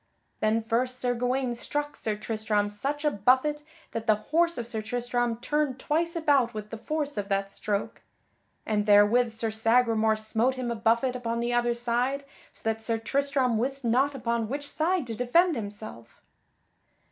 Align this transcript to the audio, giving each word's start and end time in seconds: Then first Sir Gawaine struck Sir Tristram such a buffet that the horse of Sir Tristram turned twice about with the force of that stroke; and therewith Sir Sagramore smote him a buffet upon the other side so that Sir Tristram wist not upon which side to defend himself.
Then 0.39 0.63
first 0.63 0.97
Sir 0.99 1.13
Gawaine 1.13 1.53
struck 1.53 1.95
Sir 1.95 2.15
Tristram 2.15 2.71
such 2.71 3.05
a 3.05 3.11
buffet 3.11 3.61
that 3.91 4.07
the 4.07 4.15
horse 4.15 4.57
of 4.57 4.65
Sir 4.65 4.81
Tristram 4.81 5.37
turned 5.37 5.77
twice 5.77 6.15
about 6.15 6.55
with 6.55 6.71
the 6.71 6.77
force 6.79 7.19
of 7.19 7.29
that 7.29 7.51
stroke; 7.51 8.01
and 8.65 8.87
therewith 8.87 9.29
Sir 9.31 9.51
Sagramore 9.51 10.15
smote 10.15 10.55
him 10.55 10.71
a 10.71 10.75
buffet 10.75 11.15
upon 11.15 11.39
the 11.39 11.53
other 11.53 11.75
side 11.75 12.25
so 12.51 12.63
that 12.67 12.81
Sir 12.81 12.97
Tristram 12.97 13.59
wist 13.59 13.85
not 13.85 14.15
upon 14.15 14.49
which 14.49 14.67
side 14.67 15.05
to 15.05 15.13
defend 15.13 15.55
himself. 15.55 16.23